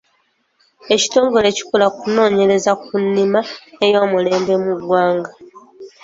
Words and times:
Ekitongole 0.93 1.47
ekikola 1.49 1.85
ku 1.93 1.97
kunoonyereza 2.01 2.71
ku 2.83 2.91
nnima 3.03 3.39
oy’omulembe 3.83 4.53
mu 4.63 4.73
ggwanga. 4.79 5.31